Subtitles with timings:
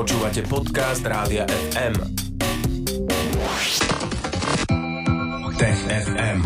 [0.00, 1.92] Počúvate podcast Rádia FM.
[5.60, 6.38] Tech FM.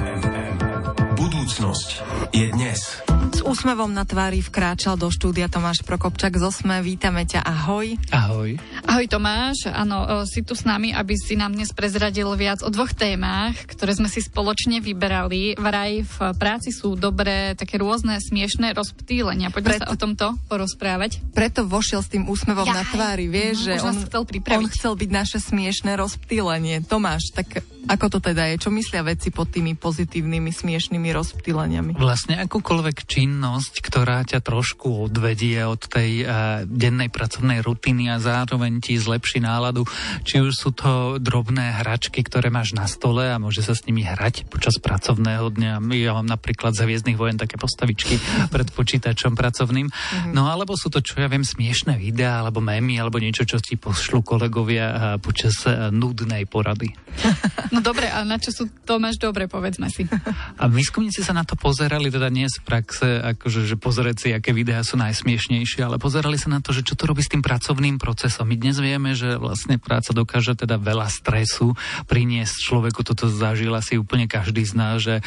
[1.14, 1.88] Budúcnosť
[2.34, 2.98] je dnes.
[3.30, 6.82] S úsmevom na tvári vkráčal do štúdia Tomáš Prokopčak z Osme.
[6.82, 7.94] Vítame ťa, ahoj.
[8.10, 8.58] Ahoj.
[8.84, 12.68] Ahoj Tomáš, áno, e, si tu s nami, aby si nám dnes prezradil viac o
[12.68, 15.56] dvoch témach, ktoré sme si spoločne vyberali.
[15.56, 19.48] Vraj v práci sú dobré také rôzne smiešné rozptýlenia.
[19.48, 19.82] Poďme Preto...
[19.82, 21.24] sa o tomto porozprávať.
[21.32, 22.76] Preto vošiel s tým úsmevom Jaj.
[22.76, 24.58] na tvári, vieš, Mhm, že on, chcel pripraviť.
[24.60, 26.76] on chcel byť naše smiešné rozptýlenie.
[26.84, 28.60] Tomáš, tak ako to teda je?
[28.60, 31.96] Čo myslia veci pod tými pozitívnymi smiešnými rozptýleniami?
[31.96, 36.28] Vlastne akúkoľvek činnosť, ktorá ťa trošku odvedie od tej uh,
[36.64, 39.84] dennej pracovnej rutiny a zároveň ti zlepší náladu,
[40.22, 44.06] či už sú to drobné hračky, ktoré máš na stole a môže sa s nimi
[44.06, 45.72] hrať počas pracovného dňa.
[45.98, 48.18] Ja mám napríklad za Hviezdnych vojen také postavičky
[48.54, 49.90] pred počítačom pracovným.
[50.32, 53.76] No alebo sú to, čo ja viem, smiešné videá alebo mémy alebo niečo, čo ti
[53.78, 56.94] pošlu kolegovia počas uh, nudnej porady.
[57.74, 60.06] No dobre, a na čo sú Tomáš dobre, povedzme si.
[60.62, 64.54] A výskumníci sa na to pozerali, teda nie z praxe, akože, že pozrieť si, aké
[64.54, 67.98] videá sú najsmiešnejšie, ale pozerali sa na to, že čo to robí s tým pracovným
[67.98, 68.46] procesom.
[68.46, 71.76] My dnes vieme, že vlastne práca dokáže teda veľa stresu
[72.08, 75.20] priniesť človeku, toto zažil asi úplne každý z nás, že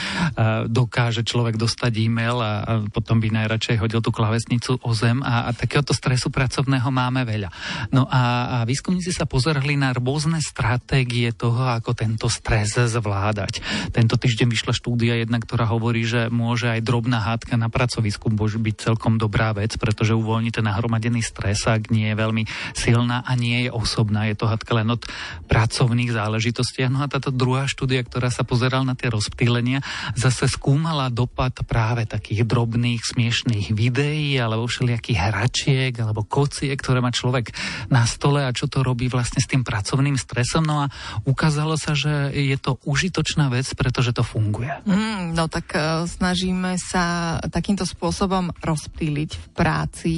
[0.65, 5.53] dokáže človek dostať e-mail a potom by najradšej hodil tú klavesnicu o zem a, a
[5.53, 7.53] takéhoto stresu pracovného máme veľa.
[7.93, 13.61] No a, a výskumníci sa pozerali na rôzne stratégie toho, ako tento stres zvládať.
[13.93, 18.57] Tento týždeň vyšla štúdia jedna, ktorá hovorí, že môže aj drobná hádka na pracovisku môže
[18.57, 22.43] byť celkom dobrá vec, pretože uvoľní ten nahromadený stres, ak nie je veľmi
[22.73, 24.23] silná a nie je osobná.
[24.31, 25.03] Je to hádka len od
[25.51, 26.87] pracovných záležitostí.
[26.87, 29.83] No a táto druhá štúdia, ktorá sa pozerala na tie rozptýlenia,
[30.15, 37.11] zase skúmala dopad práve takých drobných, smiešných videí alebo všelijakých hračiek alebo kocie, ktoré má
[37.11, 37.51] človek
[37.91, 40.63] na stole a čo to robí vlastne s tým pracovným stresom.
[40.63, 40.91] No a
[41.27, 44.71] ukázalo sa, že je to užitočná vec, pretože to funguje.
[44.87, 50.13] Mm, no tak uh, snažíme sa takýmto spôsobom rozptýliť v práci.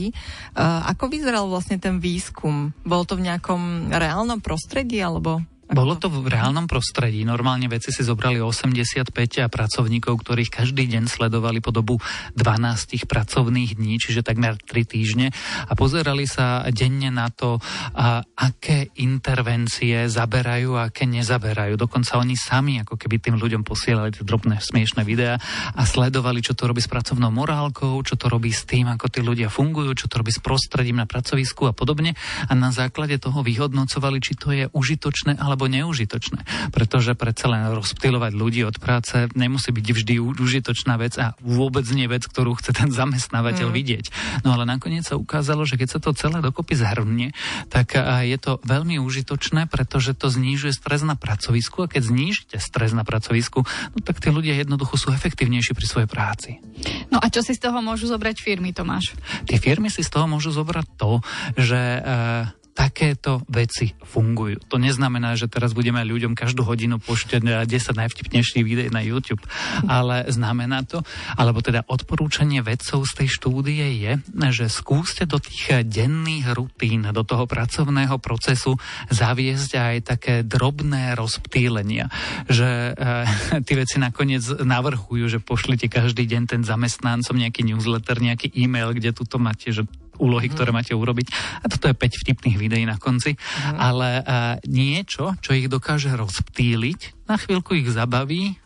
[0.53, 2.75] Uh, ako vyzeral vlastne ten výskum?
[2.83, 5.43] Bol to v nejakom reálnom prostredí alebo...
[5.69, 7.21] Bolo to v reálnom prostredí.
[7.21, 9.13] Normálne veci si zobrali 85
[9.53, 12.01] pracovníkov, ktorých každý deň sledovali po dobu
[12.33, 15.29] 12 pracovných dní, čiže takmer 3 týždne
[15.69, 17.61] a pozerali sa denne na to,
[17.93, 21.77] a aké intervencie zaberajú a aké nezaberajú.
[21.77, 25.37] Dokonca oni sami ako keby tým ľuďom posielali tie drobné smiešné videá
[25.77, 29.21] a sledovali, čo to robí s pracovnou morálkou, čo to robí s tým, ako tí
[29.21, 32.17] ľudia fungujú, čo to robí s prostredím na pracovisku a podobne.
[32.49, 36.71] A na základe toho vyhodnocovali, či to je užitočné alebo alebo neužitočné.
[36.71, 42.07] Pretože predsa len rozptýlovať ľudí od práce nemusí byť vždy užitočná vec a vôbec nie
[42.07, 43.75] vec, ktorú chce ten zamestnávateľ mm.
[43.75, 44.05] vidieť.
[44.47, 47.35] No ale nakoniec sa ukázalo, že keď sa to celé dokopy zhrnie,
[47.67, 52.95] tak je to veľmi užitočné, pretože to znižuje stres na pracovisku a keď znížite stres
[52.95, 56.63] na pracovisku, no tak tí ľudia jednoducho sú efektívnejší pri svojej práci.
[57.11, 59.11] No a čo si z toho môžu zobrať firmy, Tomáš?
[59.43, 61.19] Tie firmy si z toho môžu zobrať to,
[61.59, 62.47] že uh,
[62.79, 64.63] takéto veci fungujú.
[64.71, 67.67] To neznamená, že teraz budeme ľuďom každú hodinu pošťať 10
[67.99, 69.43] najvtipnejších videí na YouTube,
[69.83, 71.03] ale znamená to,
[71.35, 74.11] alebo teda odporúčanie vedcov z tej štúdie je,
[74.55, 78.79] že skúste do tých denných rutín, do toho pracovného procesu
[79.11, 82.07] zaviesť aj také drobné rozptýlenia,
[82.47, 88.55] že e, tie veci nakoniec navrhujú, že pošlite každý deň ten zamestnancom nejaký newsletter, nejaký
[88.55, 89.83] e-mail, kde tuto máte, že
[90.19, 90.53] úlohy, mm.
[90.53, 91.27] ktoré máte urobiť.
[91.63, 93.33] A toto je 5 vtipných videí na konci.
[93.35, 93.77] Mm.
[93.79, 94.25] Ale uh,
[94.67, 98.59] niečo, čo ich dokáže rozptýliť, na chvíľku ich zabaví,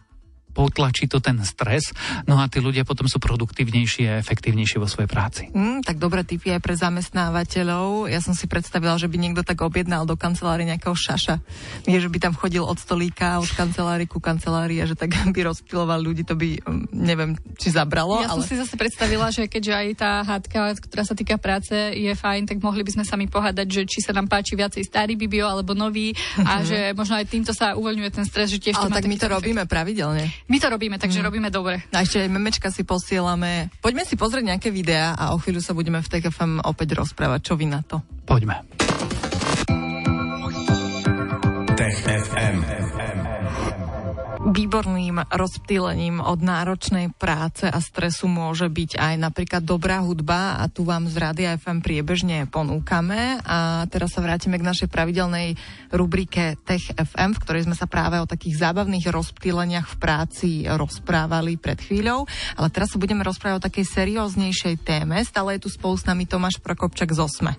[0.54, 1.92] potlačí to ten stres,
[2.30, 5.50] no a tí ľudia potom sú produktívnejší a efektívnejší vo svojej práci.
[5.52, 8.08] Mm, tak dobré tipy aj pre zamestnávateľov.
[8.08, 11.42] Ja som si predstavila, že by niekto tak objednal do kancelárie nejakého šaša.
[11.90, 15.42] Nie, že by tam chodil od stolíka, od kancelárii ku kancelárii a že tak by
[15.44, 18.22] rozpiloval ľudí, to by um, neviem, či zabralo.
[18.22, 18.46] Ja ale...
[18.46, 22.46] som si zase predstavila, že keďže aj tá hádka, ktorá sa týka práce, je fajn,
[22.46, 25.74] tak mohli by sme sami pohádať, že či sa nám páči viacej starý Bibio alebo
[25.74, 29.18] nový a že možno aj týmto sa uvoľňuje ten stres, že tiež ale tak my
[29.18, 29.36] to efekt.
[29.40, 30.30] robíme pravidelne.
[30.52, 31.26] My to robíme, takže mm.
[31.26, 31.80] robíme dobre.
[31.96, 33.72] A ešte aj memečka si posielame.
[33.80, 37.40] Poďme si pozrieť nejaké videá a o chvíľu sa budeme v TKFM opäť rozprávať.
[37.48, 38.04] Čo vy na to?
[38.28, 38.62] Poďme.
[41.74, 43.33] Tech FM.
[44.44, 50.84] Výborným rozptýlením od náročnej práce a stresu môže byť aj napríklad dobrá hudba a tu
[50.84, 53.40] vám z Rádia FM priebežne ponúkame.
[53.48, 55.56] A teraz sa vrátime k našej pravidelnej
[55.96, 61.56] rubrike Tech FM, v ktorej sme sa práve o takých zábavných rozptýleniach v práci rozprávali
[61.56, 62.28] pred chvíľou.
[62.60, 65.24] Ale teraz sa budeme rozprávať o takej serióznejšej téme.
[65.24, 67.56] Stále je tu spolu s nami Tomáš Prokopčak z Osme.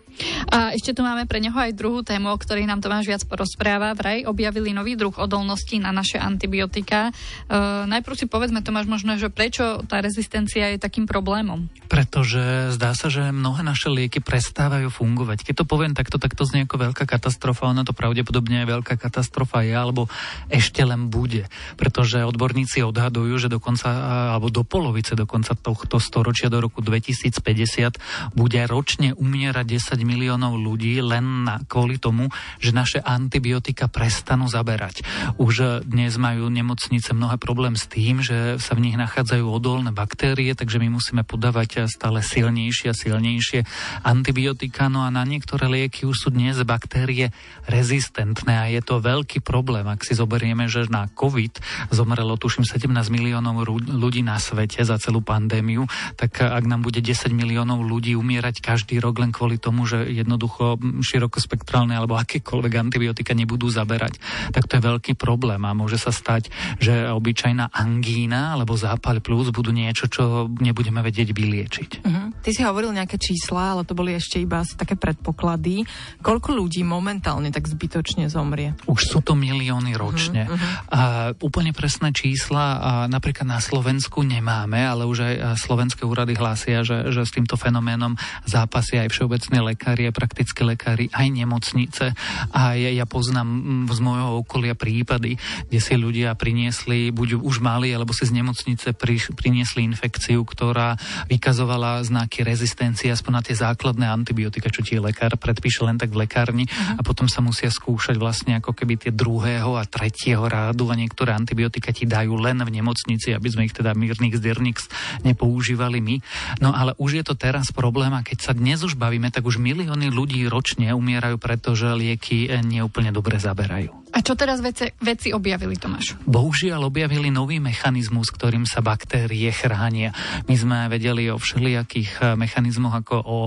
[0.53, 3.97] A ešte tu máme pre neho aj druhú tému, o ktorej nám Tomáš viac porozpráva.
[3.97, 7.15] Vraj objavili nový druh odolnosti na naše antibiotika antibiotika.
[7.47, 11.71] Uh, najprv si povedzme, Tomáš, možno, že prečo tá rezistencia je takým problémom?
[11.87, 15.47] Pretože zdá sa, že mnohé naše lieky prestávajú fungovať.
[15.47, 17.71] Keď to poviem takto, tak to znie ako veľká katastrofa.
[17.71, 20.11] Ono to pravdepodobne je veľká katastrofa je, alebo
[20.51, 21.47] ešte len bude.
[21.79, 23.87] Pretože odborníci odhadujú, že dokonca,
[24.35, 30.99] alebo do polovice dokonca tohto storočia do roku 2050 bude ročne umierať 10 miliónov ľudí
[30.99, 35.05] len na, kvôli tomu, že naše antibiotika prestanú zaberať.
[35.39, 40.57] Už dnes majú nemocnice mnohé problém s tým, že sa v nich nachádzajú odolné baktérie,
[40.57, 43.69] takže my musíme podávať stále silnejšie a silnejšie
[44.01, 44.89] antibiotika.
[44.89, 47.37] No a na niektoré lieky už sú dnes baktérie
[47.69, 49.85] rezistentné a je to veľký problém.
[49.85, 51.61] Ak si zoberieme, že na COVID
[51.93, 55.85] zomrelo tuším 17 miliónov ľudí na svete za celú pandémiu,
[56.17, 60.81] tak ak nám bude 10 miliónov ľudí umierať každý rok len kvôli tomu, že jednoducho
[61.05, 64.17] širokospektrálne alebo akékoľvek antibiotika nebudú zaberať,
[64.55, 69.51] tak to je veľký problém a môže sa stať, že obyčajná angína alebo zápal plus
[69.51, 71.91] budú niečo, čo nebudeme vedieť vyliečiť.
[72.05, 72.29] Uh-huh.
[72.41, 75.87] Ty si hovoril nejaké čísla, ale to boli ešte iba asi také predpoklady.
[76.21, 78.77] Koľko ľudí momentálne tak zbytočne zomrie?
[78.87, 80.47] Už sú to milióny ročne.
[80.47, 80.61] Uh-huh.
[80.91, 81.01] A
[81.41, 87.11] úplne presné čísla a napríklad na Slovensku nemáme, ale už aj slovenské úrady hlásia, že,
[87.11, 92.05] že s týmto fenoménom zápasia aj všeobecní lekári, aj praktickí lekári, aj nemocnice.
[92.53, 95.37] A ja, ja poznám z môjho okolia prípady,
[95.69, 101.01] kde si ľudia priniesli, buď už mali, alebo si z nemocnice priš, priniesli infekciu, ktorá
[101.33, 106.29] vykazovala znaky rezistencie aspoň na tie základné antibiotika, čo ti lekár predpíše len tak v
[106.29, 107.01] lekárni uh-huh.
[107.01, 111.33] a potom sa musia skúšať vlastne ako keby tie druhého a tretieho rádu a niektoré
[111.33, 114.93] antibiotika ti dajú len v nemocnici, aby sme ich teda mírnych zdyrnix
[115.25, 116.17] nepoužívali my.
[116.61, 119.57] No ale už je to teraz problém a keď sa dnes už bavíme, tak už
[119.57, 124.05] milióny ľudí ročne umierajú, pretože lieky neúplne dobre zaberajú.
[124.15, 126.15] A čo teraz veci, veci objavili, Tomáš?
[126.23, 130.15] Bohužiaľ objavili nový mechanizmus, ktorým sa baktérie chránia.
[130.47, 133.39] My sme vedeli o všelijakých eh, mechanizmoch ako o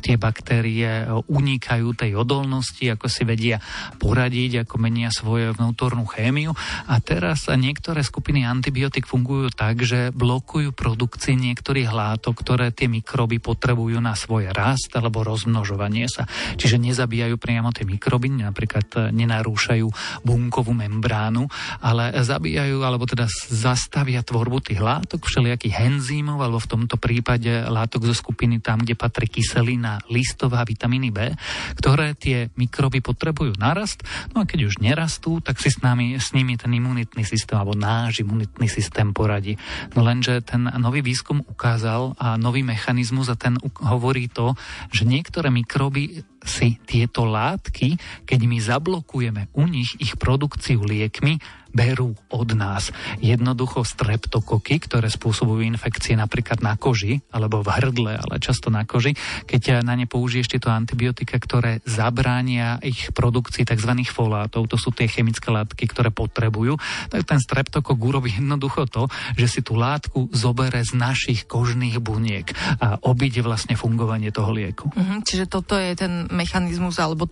[0.00, 3.62] tie baktérie unikajú tej odolnosti, ako si vedia
[4.00, 6.56] poradiť, ako menia svoju vnútornú chémiu.
[6.90, 13.38] A teraz niektoré skupiny antibiotik fungujú tak, že blokujú produkcii niektorých látok, ktoré tie mikroby
[13.38, 16.26] potrebujú na svoj rast alebo rozmnožovanie sa.
[16.58, 19.86] Čiže nezabíjajú priamo tie mikroby, napríklad nenarúšajú
[20.24, 21.46] bunkovú membránu,
[21.84, 28.08] ale zabíjajú alebo teda zastavia tvorbu tých látok, všelijakých enzýmov, alebo v tomto prípade látok
[28.08, 31.36] zo skupiny tam, kde patrí kyselina na listová vitamíny B,
[31.76, 34.00] ktoré tie mikroby potrebujú narast.
[34.32, 37.76] No a keď už nerastú, tak si s, nami, s nimi ten imunitný systém alebo
[37.76, 39.60] náš imunitný systém poradí.
[39.92, 44.56] No lenže ten nový výskum ukázal a nový mechanizmus a ten hovorí to,
[44.88, 47.96] že niektoré mikroby si tieto látky,
[48.28, 51.40] keď my zablokujeme u nich ich produkciu liekmi,
[51.74, 52.94] berú od nás.
[53.18, 59.18] Jednoducho streptokoky, ktoré spôsobujú infekcie napríklad na koži, alebo v hrdle, ale často na koži,
[59.50, 63.90] keď na ne použiješ tieto antibiotika, ktoré zabránia ich produkcii tzv.
[64.06, 66.78] folátov, to sú tie chemické látky, ktoré potrebujú,
[67.10, 72.54] tak ten streptokok urobí jednoducho to, že si tú látku zobere z našich kožných buniek
[72.78, 74.94] a obíde vlastne fungovanie toho lieku.
[74.94, 77.30] Mhm, čiže toto je ten mechanizmus, alebo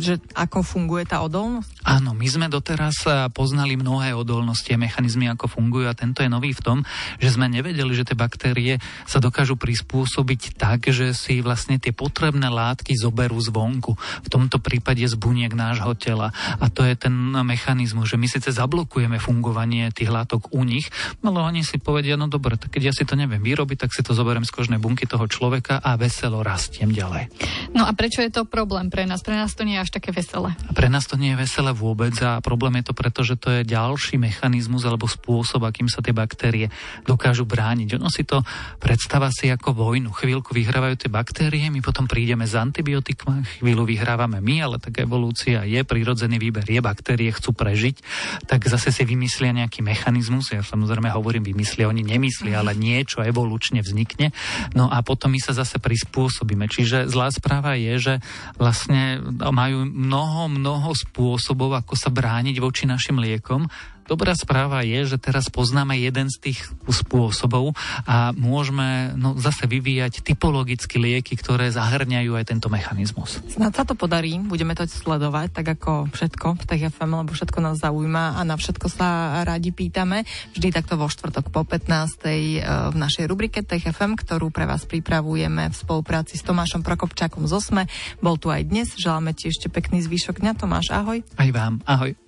[0.00, 1.84] že ako funguje tá odolnosť?
[1.84, 3.04] Áno, my sme doteraz
[3.36, 6.78] poznali mnohé odolnosti a mechanizmy, ako fungujú a tento je nový v tom,
[7.20, 12.48] že sme nevedeli, že tie baktérie sa dokážu prispôsobiť tak, že si vlastne tie potrebné
[12.48, 13.94] látky zoberú zvonku.
[14.24, 16.30] V tomto prípade z buniek nášho tela.
[16.58, 17.12] A to je ten
[17.44, 20.88] mechanizmus, že my síce zablokujeme fungovanie tých látok u nich,
[21.20, 24.06] ale oni si povedia, no dobre, tak keď ja si to neviem vyrobiť, tak si
[24.06, 27.30] to zoberiem z kožnej bunky toho človeka a veselo rastiem ďalej.
[27.74, 29.24] No a prečo je to problém pre nás?
[29.24, 30.54] Pre nás to nie je až také veselé.
[30.74, 33.60] Pre nás to nie je veselé vôbec a problém je to preto, že to je
[33.66, 36.68] ďalší mechanizmus alebo spôsob, akým sa tie baktérie
[37.08, 37.96] dokážu brániť.
[37.96, 38.44] Ono si to
[38.78, 40.12] predstava si ako vojnu.
[40.12, 45.64] Chvíľku vyhrávajú tie baktérie, my potom prídeme s antibiotikmi, chvíľu vyhrávame my, ale tak evolúcia
[45.64, 47.96] je, prírodzený výber je, baktérie chcú prežiť,
[48.44, 50.52] tak zase si vymyslia nejaký mechanizmus.
[50.52, 54.34] Ja samozrejme hovorím vymyslia, oni nemyslia, ale niečo evolučne vznikne.
[54.74, 56.68] No a potom my sa zase prispôsobíme.
[56.68, 58.14] Čiže zlá správa je, že
[58.56, 63.68] vlastne majú mnoho, mnoho spôsobov, ako sa brániť voči našim liekom
[64.08, 67.76] dobrá správa je, že teraz poznáme jeden z tých spôsobov
[68.08, 73.44] a môžeme no, zase vyvíjať typologicky lieky, ktoré zahrňajú aj tento mechanizmus.
[73.52, 77.76] Snad sa to podarí, budeme to sledovať, tak ako všetko v TFM, lebo všetko nás
[77.84, 80.24] zaujíma a na všetko sa radi pýtame.
[80.56, 82.24] Vždy takto vo štvrtok po 15.
[82.24, 87.52] E, v našej rubrike TFM, ktorú pre vás pripravujeme v spolupráci s Tomášom Prokopčákom z
[87.52, 87.84] Osme.
[88.24, 90.52] Bol tu aj dnes, želáme ti ešte pekný zvyšok dňa.
[90.56, 91.20] Tomáš, ahoj.
[91.36, 92.27] Aj vám, ahoj.